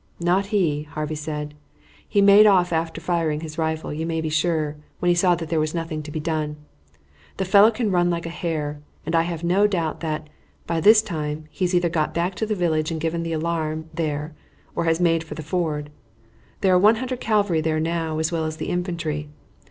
[0.19, 1.53] "Not he," Harvey said.
[2.09, 5.49] "He made off after firing his rifle, you may be sure, when he saw that
[5.49, 6.55] there was nothing to be done.
[7.37, 10.27] The fellow can run like a hare, and I have no doubt that,
[10.65, 13.91] by this time, he has either got back to the village and given the alarm
[13.93, 14.33] there
[14.75, 15.91] or has made for the ford.
[16.61, 19.29] There are 100 cavalry there now as well as the infantry.